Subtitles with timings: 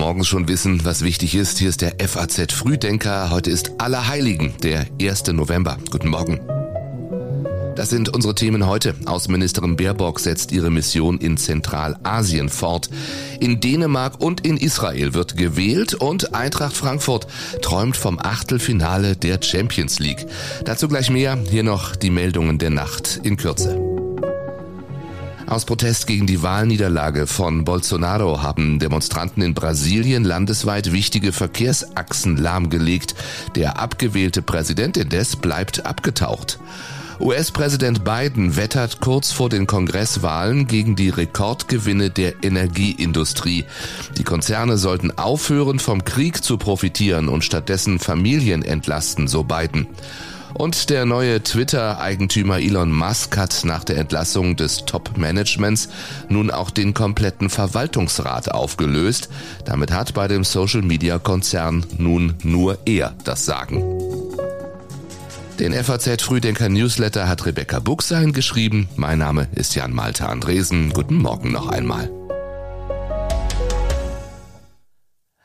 [0.00, 1.58] morgens schon wissen, was wichtig ist.
[1.58, 3.30] Hier ist der FAZ Frühdenker.
[3.30, 5.26] Heute ist Allerheiligen, der 1.
[5.26, 5.76] November.
[5.90, 6.40] Guten Morgen.
[7.76, 8.94] Das sind unsere Themen heute.
[9.04, 12.88] Außenministerin Baerbock setzt ihre Mission in Zentralasien fort.
[13.40, 17.26] In Dänemark und in Israel wird gewählt und Eintracht Frankfurt
[17.60, 20.26] träumt vom Achtelfinale der Champions League.
[20.64, 21.38] Dazu gleich mehr.
[21.50, 23.89] Hier noch die Meldungen der Nacht in Kürze.
[25.50, 33.16] Aus Protest gegen die Wahlniederlage von Bolsonaro haben Demonstranten in Brasilien landesweit wichtige Verkehrsachsen lahmgelegt.
[33.56, 36.60] Der abgewählte Präsident indes bleibt abgetaucht.
[37.18, 43.64] US-Präsident Biden wettert kurz vor den Kongresswahlen gegen die Rekordgewinne der Energieindustrie.
[44.18, 49.88] Die Konzerne sollten aufhören, vom Krieg zu profitieren und stattdessen Familien entlasten, so Biden.
[50.54, 55.88] Und der neue Twitter-Eigentümer Elon Musk hat nach der Entlassung des Top-Managements
[56.28, 59.28] nun auch den kompletten Verwaltungsrat aufgelöst.
[59.64, 63.84] Damit hat bei dem Social-Media-Konzern nun nur er das Sagen.
[65.58, 68.88] Den FAZ Frühdenker Newsletter hat Rebecca Buchsein geschrieben.
[68.96, 70.90] Mein Name ist Jan Malte Andresen.
[70.92, 72.10] Guten Morgen noch einmal.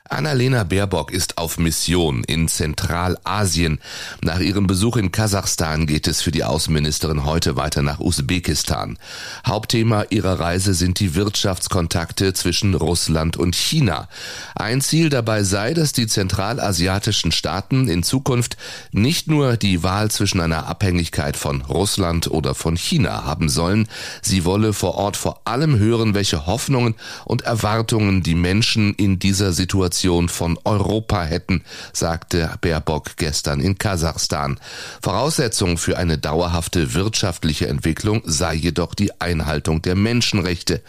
[0.08, 3.80] Annalena Baerbock ist auf Mission in Zentralasien.
[4.22, 9.00] Nach ihrem Besuch in Kasachstan geht es für die Außenministerin heute weiter nach Usbekistan.
[9.48, 14.08] Hauptthema ihrer Reise sind die Wirtschaftskontakte zwischen Russland und China.
[14.54, 18.58] Ein Ziel dabei sei, dass die zentralasiatischen Staaten in Zukunft
[18.92, 23.88] nicht nur die Wahl zwischen einer Abhängigkeit von Russland oder von China haben sollen,
[24.22, 26.94] sie wolle vor Ort vor allem hören, welche Hoffnungen
[27.26, 33.78] und Erwartungen die Menschen in dieser Situation Position von Europa hätten, sagte Baerbock gestern in
[33.78, 34.60] Kasachstan.
[35.02, 40.82] Voraussetzung für eine dauerhafte wirtschaftliche Entwicklung sei jedoch die Einhaltung der Menschenrechte.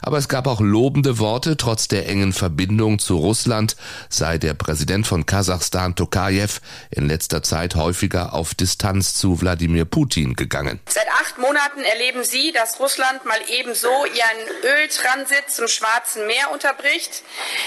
[0.00, 3.76] Aber es gab auch lobende Worte, trotz der engen Verbindung zu Russland
[4.08, 10.36] sei der Präsident von Kasachstan Tokayev in letzter Zeit häufiger auf Distanz zu Wladimir Putin
[10.36, 10.80] gegangen.
[10.88, 17.22] Seit acht Monaten erleben Sie, dass Russland mal ebenso ihren Öltransit zum Schwarzen Meer unterbricht,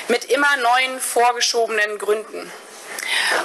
[0.08, 2.52] mit immer neuen vorgeschobenen Gründen.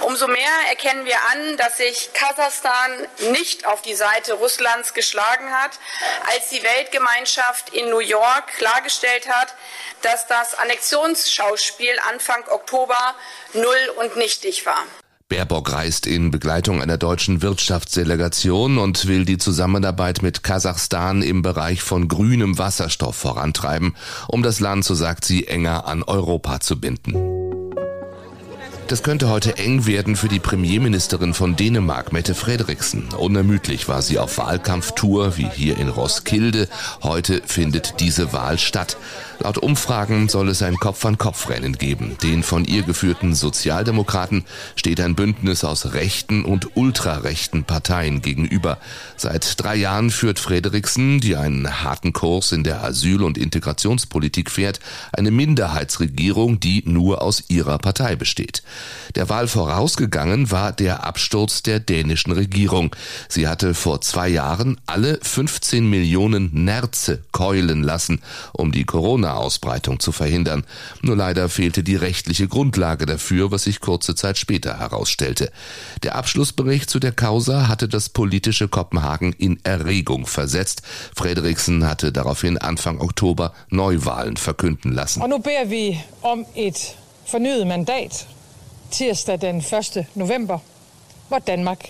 [0.00, 5.78] Umso mehr erkennen wir an, dass sich Kasachstan nicht auf die Seite Russlands geschlagen hat,
[6.32, 9.54] als die Weltgemeinschaft in New York klargestellt hat,
[10.02, 13.14] dass das Annexionsschauspiel Anfang Oktober
[13.52, 14.84] null und nichtig war.
[15.32, 21.80] Baerbock reist in Begleitung einer deutschen Wirtschaftsdelegation und will die Zusammenarbeit mit Kasachstan im Bereich
[21.80, 23.96] von grünem Wasserstoff vorantreiben,
[24.28, 27.41] um das Land, so sagt sie, enger an Europa zu binden.
[28.92, 33.08] Das könnte heute eng werden für die Premierministerin von Dänemark, Mette Frederiksen.
[33.16, 36.68] Unermüdlich war sie auf Wahlkampftour, wie hier in Roskilde.
[37.02, 38.98] Heute findet diese Wahl statt.
[39.42, 42.16] Laut Umfragen soll es ein Kopf-an-Kopf-Rennen geben.
[42.22, 44.44] Den von ihr geführten Sozialdemokraten
[44.76, 48.78] steht ein Bündnis aus rechten und ultrarechten Parteien gegenüber.
[49.16, 54.78] Seit drei Jahren führt Frederiksen, die einen harten Kurs in der Asyl- und Integrationspolitik fährt,
[55.12, 58.62] eine Minderheitsregierung, die nur aus ihrer Partei besteht.
[59.14, 62.94] Der Wahl vorausgegangen war der Absturz der dänischen Regierung.
[63.28, 68.22] Sie hatte vor zwei Jahren alle 15 Millionen Nerze keulen lassen,
[68.52, 70.64] um die Corona Ausbreitung zu verhindern.
[71.02, 75.50] Nur leider fehlte die rechtliche Grundlage dafür, was sich kurze Zeit später herausstellte.
[76.02, 80.82] Der Abschlussbericht zu der Causa hatte das politische Kopenhagen in Erregung versetzt.
[81.14, 85.22] Frederiksen hatte daraufhin Anfang Oktober Neuwahlen verkünden lassen.
[85.22, 88.26] Und nu beder vi om et fornyet mandat
[88.92, 89.98] tirsdag den 1.
[90.14, 90.60] November,
[91.28, 91.88] hvor Danmark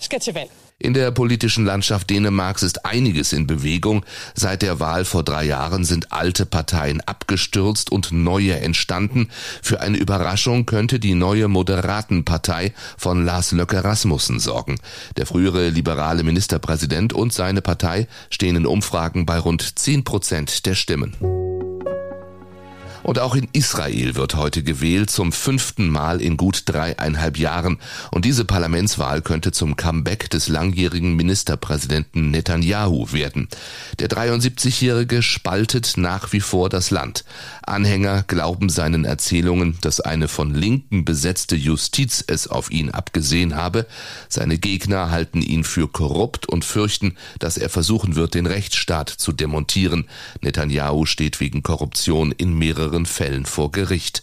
[0.00, 0.50] skal til valg.
[0.80, 4.04] In der politischen Landschaft Dänemarks ist einiges in Bewegung.
[4.34, 9.28] Seit der Wahl vor drei Jahren sind alte Parteien abgestürzt und neue entstanden.
[9.60, 14.78] Für eine Überraschung könnte die neue Moderatenpartei von Lars Löcke Rasmussen sorgen.
[15.16, 20.76] Der frühere liberale Ministerpräsident und seine Partei stehen in Umfragen bei rund zehn Prozent der
[20.76, 21.16] Stimmen.
[23.08, 27.78] Und auch in Israel wird heute gewählt, zum fünften Mal in gut dreieinhalb Jahren.
[28.10, 33.48] Und diese Parlamentswahl könnte zum Comeback des langjährigen Ministerpräsidenten Netanyahu werden.
[33.98, 37.24] Der 73-Jährige spaltet nach wie vor das Land.
[37.62, 43.86] Anhänger glauben seinen Erzählungen, dass eine von Linken besetzte Justiz es auf ihn abgesehen habe.
[44.28, 49.32] Seine Gegner halten ihn für korrupt und fürchten, dass er versuchen wird, den Rechtsstaat zu
[49.32, 50.04] demontieren.
[50.42, 54.22] Netanyahu steht wegen Korruption in mehreren Fällen vor Gericht.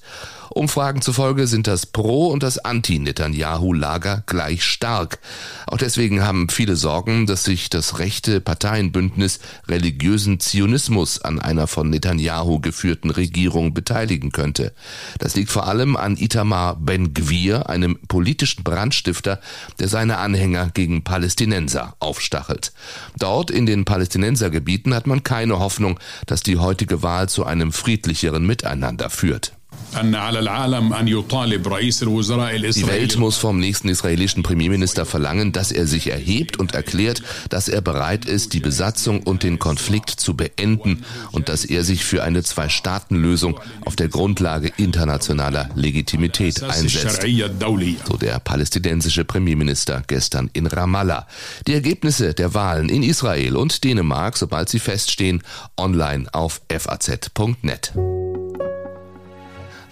[0.56, 5.19] Umfragen zufolge sind das Pro- und das Anti-Netanyahu-Lager gleich stark.
[5.68, 11.90] Auch deswegen haben viele Sorgen, dass sich das rechte Parteienbündnis religiösen Zionismus an einer von
[11.90, 14.72] Netanyahu geführten Regierung beteiligen könnte.
[15.19, 19.42] Das liegt vor allem an Itamar Ben-Gvir, einem politischen Brandstifter,
[19.80, 22.72] der seine Anhänger gegen Palästinenser aufstachelt.
[23.19, 28.46] Dort in den Palästinensergebieten hat man keine Hoffnung, dass die heutige Wahl zu einem friedlicheren
[28.48, 29.51] Miteinander führt.
[32.76, 37.68] Die Welt muss vom nächsten israelischen Premierminister verlangen, dass er sich erhebt und erklärt, dass
[37.68, 42.24] er bereit ist, die Besatzung und den Konflikt zu beenden und dass er sich für
[42.24, 47.22] eine Zwei-Staaten-Lösung auf der Grundlage internationaler Legitimität einsetzt.
[48.06, 51.28] So der palästinensische Premierminister gestern in Ramallah.
[51.68, 55.44] Die Ergebnisse der Wahlen in Israel und Dänemark, sobald sie feststehen,
[55.78, 57.94] online auf faz.net.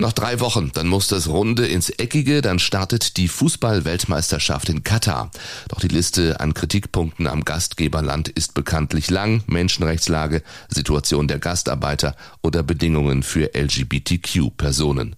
[0.04, 5.32] Noch drei Wochen, dann muss das Runde ins Eckige, dann startet die Fußball-Weltmeisterschaft in Katar.
[5.70, 9.46] Doch die Liste an Kritikpunkten am Gastgeberland ist bekanntlich lang.
[9.48, 15.16] Menschenrechtslage, Situation der Gastarbeiter oder Bedingungen für LGBTQ-Personen.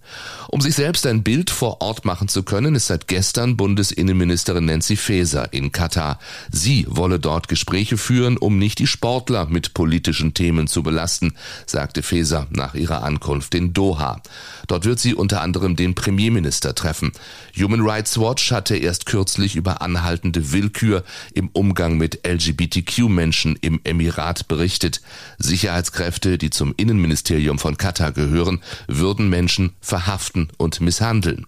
[0.50, 4.94] Um sich selbst ein Bild vor Ort machen zu können, ist seit gestern Bundesinnenministerin Nancy
[4.94, 6.20] Faeser in Katar.
[6.52, 11.34] Sie wolle dort Gespräche führen, um nicht die Sportler mit politischen Themen zu belasten,
[11.66, 14.22] sagte Faeser nach ihrer Ankunft in Doha.
[14.68, 17.12] Dort wird sie unter anderem den Premierminister treffen.
[17.58, 24.48] Human Rights Watch hatte erst kürzlich über anhaltende Willkür im Umgang mit LGBTQ-Menschen im Emirat
[24.48, 25.00] berichtet.
[25.38, 31.46] Sicherheitskräfte, die zum Innenministerium von Katar gehören, würden Menschen verhaften und misshandeln.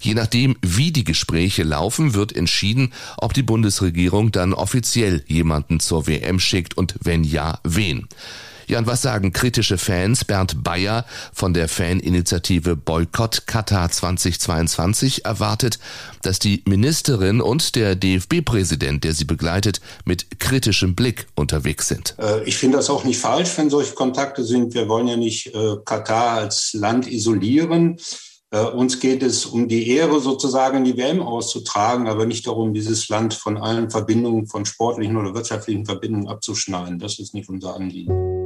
[0.00, 6.06] Je nachdem, wie die Gespräche laufen, wird entschieden, ob die Bundesregierung dann offiziell jemanden zur
[6.06, 8.06] WM schickt und wenn ja, wen.
[8.68, 10.26] Ja, und was sagen kritische Fans?
[10.26, 15.78] Bernd Bayer von der Faninitiative Boykott Katar 2022 erwartet,
[16.20, 22.14] dass die Ministerin und der DFB-Präsident, der sie begleitet, mit kritischem Blick unterwegs sind.
[22.18, 24.74] Äh, ich finde das auch nicht falsch, wenn solche Kontakte sind.
[24.74, 27.96] Wir wollen ja nicht äh, Katar als Land isolieren.
[28.50, 33.08] Äh, uns geht es um die Ehre, sozusagen die WM auszutragen, aber nicht darum, dieses
[33.08, 36.98] Land von allen Verbindungen, von sportlichen oder wirtschaftlichen Verbindungen abzuschneiden.
[36.98, 38.37] Das ist nicht unser Anliegen.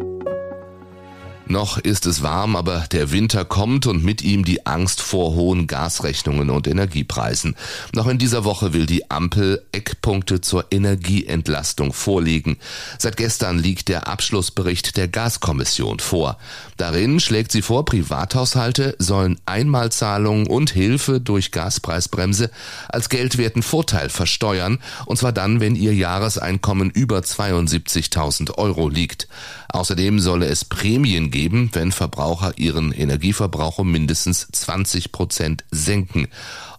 [1.52, 5.66] Noch ist es warm, aber der Winter kommt und mit ihm die Angst vor hohen
[5.66, 7.56] Gasrechnungen und Energiepreisen.
[7.92, 12.56] Noch in dieser Woche will die Ampel Eckpunkte zur Energieentlastung vorlegen.
[12.98, 16.38] Seit gestern liegt der Abschlussbericht der Gaskommission vor.
[16.78, 22.50] Darin schlägt sie vor, Privathaushalte sollen Einmalzahlungen und Hilfe durch Gaspreisbremse
[22.88, 29.28] als geldwerten Vorteil versteuern, und zwar dann, wenn ihr Jahreseinkommen über 72.000 Euro liegt.
[29.72, 36.28] Außerdem solle es Prämien geben, wenn Verbraucher ihren Energieverbrauch um mindestens 20 Prozent senken.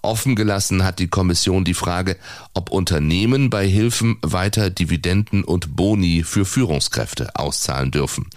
[0.04, 2.18] Offen gelassen hat die Kommission die Frage,
[2.54, 8.28] ob Unternehmen bei Hilfen weiter Dividenden und Boni für Führungskräfte auszahlen dürfen.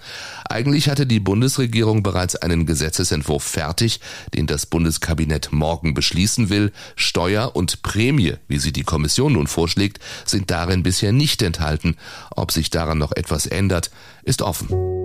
[0.49, 4.01] Eigentlich hatte die Bundesregierung bereits einen Gesetzesentwurf fertig,
[4.33, 6.73] den das Bundeskabinett morgen beschließen will.
[6.95, 11.97] Steuer und Prämie, wie sie die Kommission nun vorschlägt, sind darin bisher nicht enthalten.
[12.31, 13.91] Ob sich daran noch etwas ändert,
[14.23, 14.96] ist offen.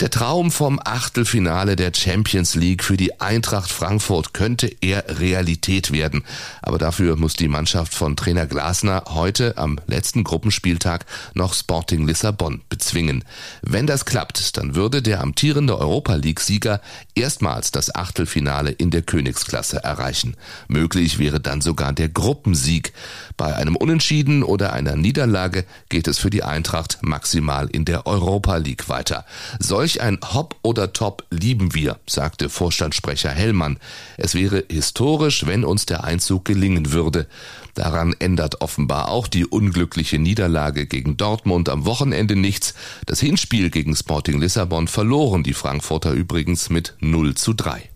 [0.00, 6.24] Der Traum vom Achtelfinale der Champions League für die Eintracht Frankfurt könnte eher Realität werden.
[6.62, 11.04] Aber dafür muss die Mannschaft von Trainer Glasner heute am letzten Gruppenspieltag
[11.34, 13.24] noch Sporting Lissabon bezwingen.
[13.62, 16.80] Wenn das klappt, dann würde der amtierende Europa League-Sieger
[17.14, 20.36] erstmals das Achtelfinale in der Königsklasse erreichen.
[20.68, 22.92] Möglich wäre dann sogar der Gruppensieg.
[23.36, 28.56] Bei einem Unentschieden oder einer Niederlage geht es für die Eintracht maximal in der Europa
[28.56, 29.24] League weiter.
[29.58, 33.78] Solch Solch ein Hop oder Top lieben wir, sagte Vorstandssprecher Hellmann.
[34.16, 37.26] Es wäre historisch, wenn uns der Einzug gelingen würde.
[37.74, 42.74] Daran ändert offenbar auch die unglückliche Niederlage gegen Dortmund am Wochenende nichts.
[43.04, 47.91] Das Hinspiel gegen Sporting Lissabon verloren die Frankfurter übrigens mit 0 zu 3.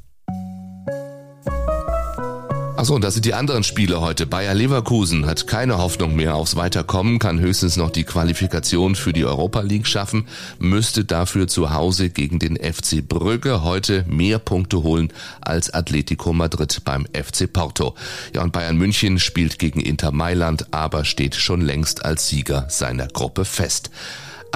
[2.77, 4.27] Achso, und das sind die anderen Spiele heute.
[4.27, 9.25] Bayer Leverkusen hat keine Hoffnung mehr aufs Weiterkommen, kann höchstens noch die Qualifikation für die
[9.25, 10.29] Europa League schaffen,
[10.59, 16.83] müsste dafür zu Hause gegen den FC Brügge heute mehr Punkte holen als Atletico Madrid
[16.85, 17.95] beim FC Porto.
[18.35, 23.07] Ja, und Bayern München spielt gegen Inter Mailand, aber steht schon längst als Sieger seiner
[23.07, 23.91] Gruppe fest.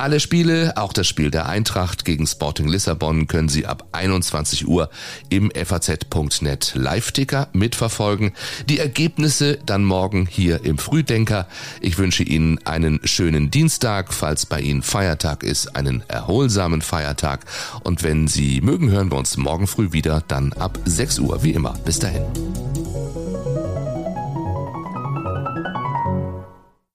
[0.00, 4.88] Alle Spiele, auch das Spiel der Eintracht gegen Sporting Lissabon, können Sie ab 21 Uhr
[5.28, 8.32] im faz.net Live-Ticker mitverfolgen.
[8.66, 11.46] Die Ergebnisse dann morgen hier im Frühdenker.
[11.82, 17.44] Ich wünsche Ihnen einen schönen Dienstag, falls bei Ihnen Feiertag ist, einen erholsamen Feiertag.
[17.84, 21.50] Und wenn Sie mögen, hören wir uns morgen früh wieder, dann ab 6 Uhr, wie
[21.50, 21.74] immer.
[21.84, 22.24] Bis dahin.